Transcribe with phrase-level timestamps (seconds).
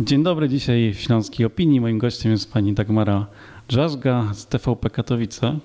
[0.00, 1.80] Dzień dobry, dzisiaj w Śląskiej Opinii.
[1.80, 3.26] Moim gościem jest pani Dagmara
[3.68, 5.58] Drzazga z TVP Katowice.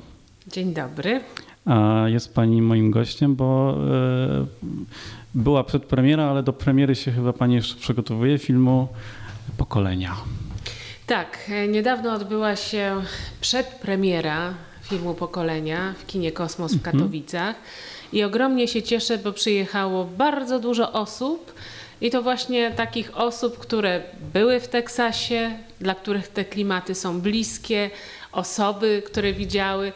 [0.48, 1.22] Dzień dobry.
[1.66, 4.46] A jest pani moim gościem, bo e,
[5.36, 8.88] była przedpremiera, ale do premiery się chyba pani jeszcze przygotowuje filmu
[9.58, 10.16] Pokolenia.
[11.08, 13.02] Tak, e, niedawno odbyła się
[13.42, 14.54] przedpremiera
[14.84, 17.56] filmu Pokolenia w kinie Kosmos w Katowicach
[18.14, 21.54] i ogromnie się cieszę, bo przyjechało bardzo dużo osób
[22.02, 24.02] i to właśnie takich osób, które
[24.34, 25.52] były w Teksasie,
[25.82, 27.90] dla których te klimaty są bliskie,
[28.32, 29.94] osoby, które widziały.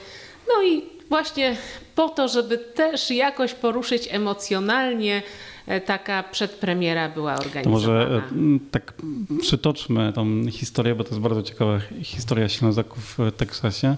[0.47, 1.57] No i właśnie
[1.95, 5.21] po to, żeby też jakoś poruszyć emocjonalnie,
[5.67, 7.77] e, taka przedpremiera była To organizowana.
[7.77, 8.93] może e, tak
[9.41, 13.95] przytoczmy tą historię, bo to jest bardzo ciekawa historia Ślązaków w Teksasie.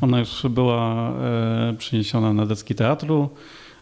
[0.00, 3.30] Ona już była e, przeniesiona na deski teatru.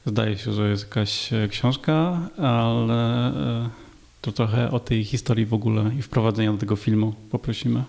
[0.06, 3.68] Zdaje się, że jest jakaś e, książka, ale e,
[4.20, 7.82] to trochę o tej historii w ogóle i wprowadzenia do tego filmu poprosimy.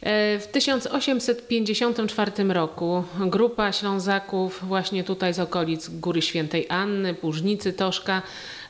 [0.00, 8.22] E, W 1854 roku grupa Ślązaków właśnie tutaj z okolic Góry Świętej Anny, Płużnicy, Toszka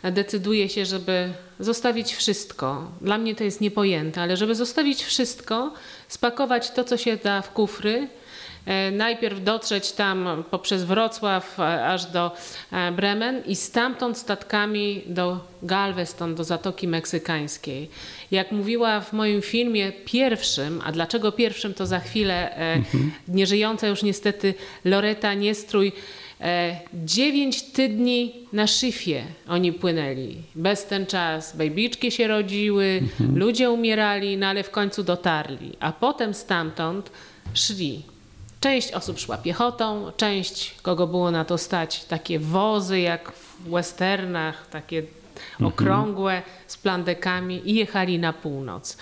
[0.03, 2.91] decyduje się, żeby zostawić wszystko.
[3.01, 5.73] Dla mnie to jest niepojęte, ale żeby zostawić wszystko,
[6.09, 8.09] spakować to, co się da w kufry,
[8.93, 12.37] najpierw dotrzeć tam poprzez Wrocław e, aż do
[12.73, 17.91] e, Bremen i stamtąd statkami do Galveston, do Zatoki Meksykańskiej.
[18.31, 22.83] Jak mówiła w moim filmie pierwszym, a dlaczego pierwszym to za chwilę e,
[23.29, 25.93] nieżyjąca już niestety Loreta Niestrój,
[26.41, 30.37] e, dziewięć tydni na szyfie oni płynęli.
[30.55, 33.03] Bez ten czas bejbiczki się rodziły,
[33.35, 35.73] ludzie umierali, no ale w końcu dotarli.
[35.81, 37.11] A potem stamtąd
[37.55, 38.18] szli.
[38.61, 44.67] Część osób szła piechotą, część, kogo było na to stać, takie wozy jak w westernach,
[44.67, 45.03] takie
[45.65, 48.99] okrągłe z plandekami i jechali na północ.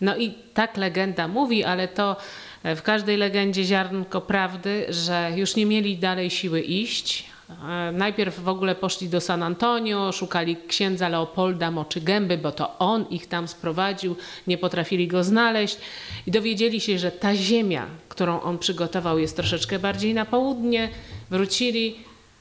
[0.00, 2.16] No i tak legenda mówi, ale to
[2.62, 7.24] e, w każdej legendzie ziarnko prawdy, że już nie mieli dalej siły iść.
[7.50, 12.78] E, Najpierw w ogóle poszli do San Antonio, szukali księdza Leopolda Moczy Gęby, bo to
[12.78, 15.78] on ich tam sprowadził, nie potrafili go znaleźć
[16.26, 20.88] i dowiedzieli się, że ta ziemia, którą on przygotował jest troszeczkę bardziej na południe.
[21.30, 21.96] Wrócili,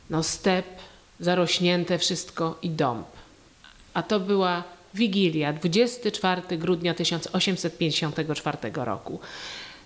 [0.10, 0.66] no step,
[1.20, 3.08] zarośnięte wszystko i dąb.
[3.94, 4.64] A to była
[4.94, 9.20] Wigilia, 24 grudnia 1854 roku.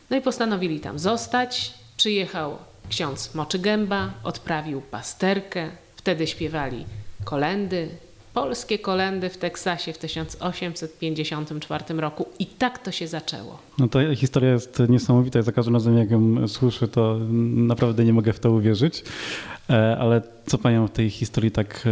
[0.09, 1.74] No i postanowili tam zostać.
[1.97, 2.58] Przyjechał
[2.90, 5.70] ksiądz Moczygęba, odprawił pasterkę.
[5.96, 6.86] Wtedy śpiewali
[7.24, 7.90] kolendy,
[8.34, 12.26] polskie kolendy w Teksasie w 1854 roku.
[12.40, 13.60] I tak to się zaczęło.
[13.78, 15.42] No to historia jest niesamowita.
[15.42, 17.18] Za każdym razem, jak ją słyszę, to
[17.54, 19.04] naprawdę nie mogę w to uwierzyć.
[19.70, 21.88] E, Ale co panią w tej historii tak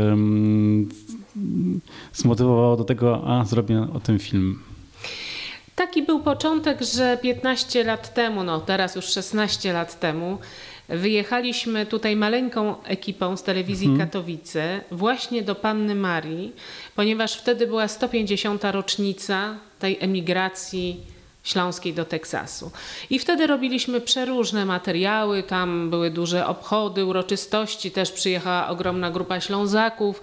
[2.13, 4.59] zmotywowało do tego, a zrobię o tym film?
[5.75, 10.37] Taki był początek, że 15 lat temu, no teraz już 16 lat temu,
[10.89, 16.53] wyjechaliśmy tutaj maleńką ekipą z telewizji Katowice właśnie do Panny Marii,
[16.95, 18.63] ponieważ wtedy była 150.
[18.63, 20.97] rocznica tej emigracji
[21.43, 22.71] śląskiej do Teksasu.
[23.09, 30.21] I wtedy robiliśmy przeróżne materiały, tam były duże obchody, uroczystości, też przyjechała ogromna grupa Ślązaków.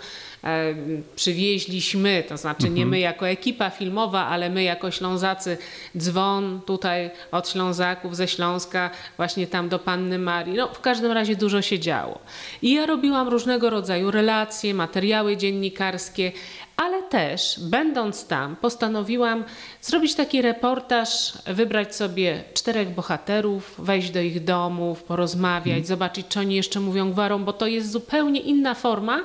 [1.16, 5.58] Przywieźliśmy, to znaczy nie my jako ekipa filmowa, ale my jako Ślązacy
[5.98, 10.54] dzwon tutaj od Ślązaków ze Śląska właśnie tam do Panny Marii.
[10.54, 12.18] No w każdym razie dużo się działo.
[12.62, 16.32] I ja robiłam różnego rodzaju relacje, materiały dziennikarskie,
[16.76, 19.44] ale też będąc tam postanowiłam
[19.80, 26.54] zrobić taki reportaż, wybrać sobie czterech bohaterów, wejść do ich domów, porozmawiać, zobaczyć czy oni
[26.54, 29.20] jeszcze mówią gwarą, bo to jest zupełnie inna forma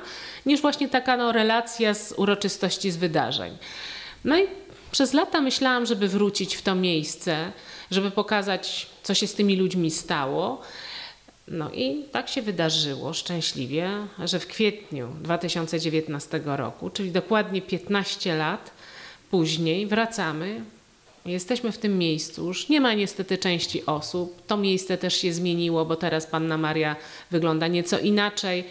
[0.46, 3.58] niż właśnie taka no, relacja z uroczystości, z wydarzeń.
[4.24, 4.46] No i
[4.90, 7.52] przez lata myślałam, żeby wrócić w to miejsce,
[7.90, 10.60] żeby pokazać, co się z tymi ludźmi stało.
[11.48, 13.90] No i tak się wydarzyło szczęśliwie,
[14.24, 18.70] że w kwietniu 2019 roku, czyli dokładnie 15 lat
[19.30, 20.64] później, wracamy.
[21.26, 22.46] Jesteśmy w tym miejscu.
[22.46, 24.46] Już nie ma niestety części osób.
[24.46, 26.96] To miejsce też się zmieniło, bo teraz Panna Maria
[27.30, 28.64] wygląda nieco inaczej.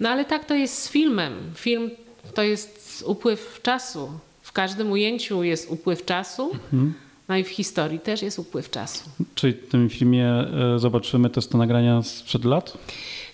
[0.00, 1.32] No ale tak to jest z filmem.
[1.54, 1.90] Film
[2.34, 4.10] to jest upływ czasu.
[4.42, 6.50] W każdym ujęciu jest upływ czasu.
[7.28, 9.04] No i w historii też jest upływ czasu.
[9.34, 10.26] Czyli w tym filmie
[10.74, 12.78] e, zobaczymy też te nagrania sprzed lat?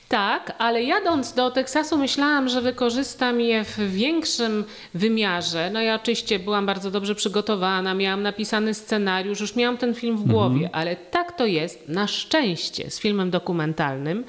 [0.09, 4.65] Tak, ale jadąc do Teksasu myślałam, że wykorzystam je w większym
[4.95, 5.71] wymiarze.
[5.73, 10.25] No ja oczywiście byłam bardzo dobrze przygotowana, miałam napisany scenariusz, już miałam ten film w
[10.25, 14.25] głowie, ale tak to jest na szczęście z filmem dokumentalnym,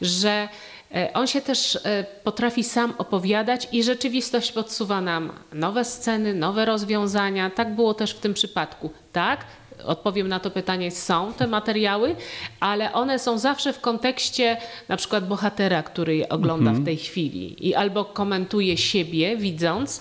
[0.00, 0.48] że
[1.14, 7.50] On się też e, potrafi sam opowiadać i rzeczywistość podsuwa nam nowe sceny, nowe rozwiązania.
[7.50, 8.90] Tak było też w tym przypadku.
[9.12, 9.44] Tak,
[9.84, 12.16] odpowiem na to pytanie, są te materiały,
[12.60, 14.56] ale one są zawsze w kontekście
[14.88, 20.00] na przykład bohatera, który je ogląda w tej chwili i albo komentuje siebie widząc,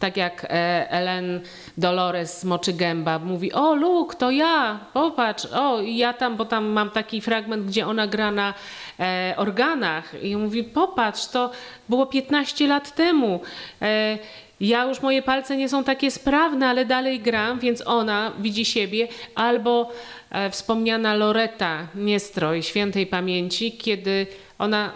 [0.00, 1.40] tak jak e, Ellen
[1.78, 6.66] Dolores z Moczy Gęba mówi, o Luke, to ja, popatrz, o ja tam, bo tam
[6.66, 8.54] mam taki fragment, gdzie ona gra na
[9.00, 11.50] e, organach i mówi, popatrz, to
[11.88, 13.40] było 15 lat temu.
[13.82, 14.18] E,
[14.60, 19.08] ja już moje palce nie są takie sprawne, ale dalej gram, więc ona widzi siebie.
[19.34, 19.92] Albo
[20.30, 24.26] e, wspomniana Loreta Niestroj, świętej pamięci, kiedy
[24.58, 24.92] ona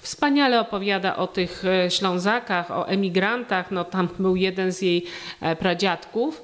[0.00, 3.70] wspaniale opowiada o tych Ślązakach, o emigrantach.
[3.70, 5.06] No, tam był jeden z jej
[5.58, 6.42] pradziadków,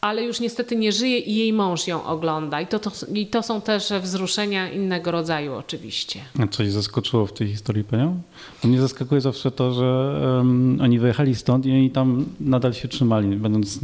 [0.00, 2.60] ale już niestety nie żyje i jej mąż ją ogląda.
[2.60, 6.20] I to, to, i to są też wzruszenia innego rodzaju oczywiście.
[6.38, 8.22] A coś zaskoczyło w tej historii panią?
[8.64, 13.36] Mnie zaskakuje zawsze to, że em, oni wyjechali stąd i oni tam nadal się trzymali,
[13.36, 13.80] będąc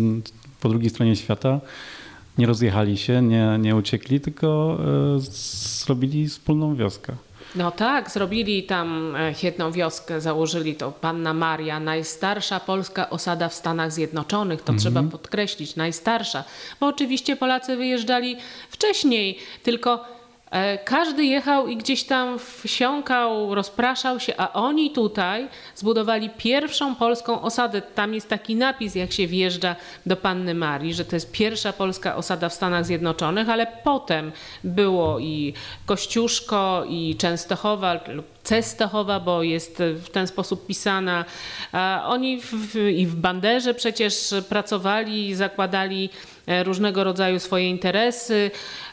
[0.61, 1.61] po drugiej stronie świata.
[2.39, 4.79] Nie rozjechali się, nie, nie uciekli, tylko
[5.17, 5.21] e,
[5.85, 7.13] zrobili wspólną wioskę.
[7.55, 13.55] No tak, zrobili tam e, jedną wioskę, założyli to Panna Maria, najstarsza polska osada w
[13.55, 16.45] Stanach Zjednoczonych, to trzeba podkreślić, najstarsza.
[16.81, 18.37] Bo oczywiście Polacy wyjeżdżali
[18.71, 20.16] wcześniej, tylko
[20.85, 27.83] każdy jechał i gdzieś tam wsiąkał, rozpraszał się, a oni tutaj zbudowali pierwszą polską osadę.
[27.83, 29.77] Tam jest taki napis, jak się wjeżdża
[30.07, 34.33] do Panny Marii, że to jest pierwsza polska osada w Stanach Zjednoczonych, ale potem
[34.65, 35.55] było i
[35.87, 41.25] Kościuszko, i Częstochowa lub Cestochowa, bo jest w ten sposób pisana.
[42.05, 46.11] Oni w, w, i w Banderze przecież pracowali, zakładali
[46.47, 48.51] e, różnego rodzaju swoje interesy.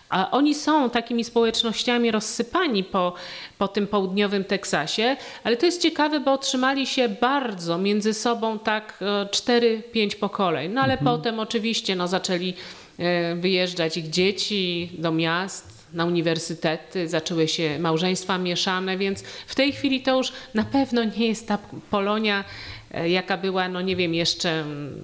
[0.09, 3.13] A oni są takimi społecznościami rozsypani po,
[3.57, 8.99] po tym południowym Teksasie, ale to jest ciekawe, bo otrzymali się bardzo między sobą tak
[9.31, 10.71] 4-5 pokoleń.
[10.71, 12.53] No ale potem oczywiście no, zaczęli
[12.99, 19.71] e, wyjeżdżać ich dzieci do miast, na uniwersytety, zaczęły się małżeństwa mieszane, więc w tej
[19.71, 21.57] chwili to już na pewno nie jest ta
[21.89, 22.43] Polonia,
[22.91, 25.03] e, jaka była, no nie wiem, jeszcze mm,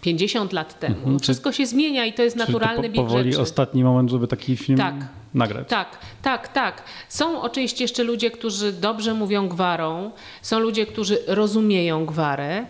[0.00, 1.18] 50 lat temu.
[1.18, 3.42] Wszystko się zmienia i to jest naturalny po, bieg powoli rzeczy.
[3.42, 4.94] ostatni moment, żeby taki film Tak.
[5.34, 5.68] nagrać.
[5.68, 6.82] Tak, tak, tak.
[7.08, 10.10] Są oczywiście jeszcze ludzie, którzy dobrze mówią gwarą,
[10.42, 12.66] są ludzie, którzy rozumieją gwarę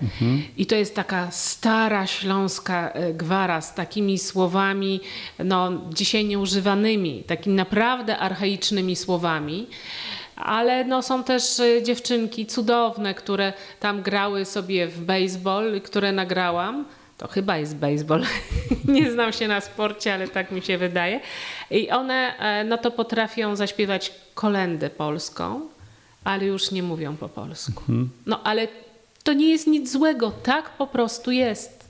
[0.57, 5.01] i to jest taka stara śląska e, gwara z takimi słowami,
[5.45, 9.67] no dzisiaj nieużywanymi, takimi naprawdę archaicznymi słowami.
[10.37, 16.85] Ale no, są też e, dziewczynki cudowne, które tam grały sobie w baseball, które nagrałam.
[17.21, 18.23] To chyba jest baseball.
[18.85, 21.21] Nie znam się na sporcie, ale tak mi się wydaje.
[21.71, 25.61] I one e, no to potrafią zaśpiewać kolendę polską,
[26.25, 27.83] ale już nie mówią po polsku.
[28.27, 28.69] No ale
[29.23, 31.85] to nie jest nic złego, tak po prostu jest.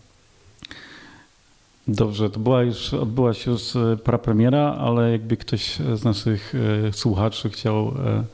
[1.88, 6.54] Dobrze, to była już, odbyła się już e, prapremiera, ale jakby ktoś z naszych
[6.88, 8.24] e, słuchaczy chciał e,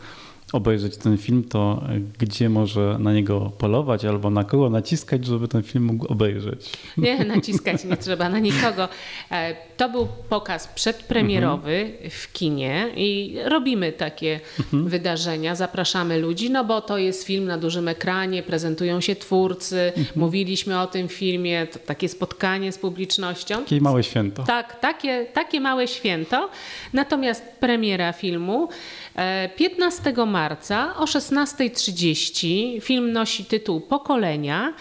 [0.53, 1.83] obejrzeć ten film, to
[2.19, 6.73] gdzie może na niego polować albo na kogo naciskać, żeby ten film mógł obejrzeć?
[6.97, 8.89] Nie, naciskać nie trzeba na nikogo.
[9.31, 14.41] E, To był pokaz przedpremierowy w kinie i robimy takie
[14.73, 20.81] wydarzenia, zapraszamy ludzi, no bo to jest film na dużym ekranie, prezentują się twórcy, mówiliśmy
[20.81, 23.57] o tym filmie, to takie spotkanie z publicznością.
[23.57, 24.43] Takie małe święto.
[24.43, 26.51] Tak, takie, takie małe święto.
[26.93, 28.69] Natomiast premiera filmu
[29.57, 32.81] 15 marca o 16.30.
[32.81, 34.75] Film nosi tytuł Pokolenia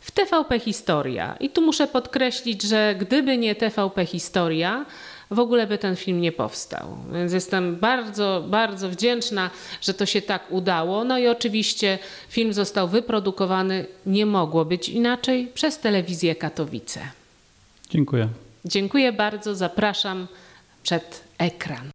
[0.00, 1.36] w TVP Historia.
[1.40, 4.86] I tu muszę podkreślić, że gdyby nie TVP Historia,
[5.30, 6.96] w ogóle by ten film nie powstał.
[7.12, 11.04] Więc jestem bardzo, bardzo wdzięczna, że to się tak udało.
[11.04, 17.00] No i oczywiście film został wyprodukowany, nie mogło być inaczej, przez telewizję Katowice.
[17.90, 18.28] Dziękuję.
[18.64, 20.26] Dziękuję bardzo, zapraszam
[20.82, 21.88] przed ekran.